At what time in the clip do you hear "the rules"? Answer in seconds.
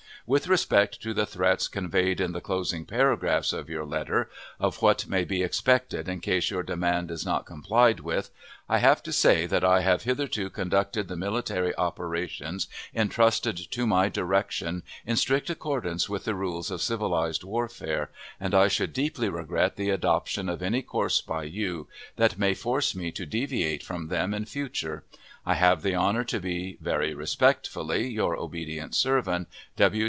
16.25-16.69